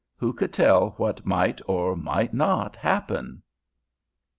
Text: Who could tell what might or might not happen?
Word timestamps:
Who 0.17 0.33
could 0.33 0.51
tell 0.51 0.95
what 0.97 1.27
might 1.27 1.61
or 1.67 1.95
might 1.95 2.33
not 2.33 2.75
happen? 2.75 3.43